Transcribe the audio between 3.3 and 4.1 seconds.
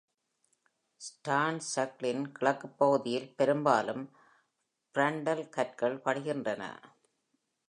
பெரும்பாலும்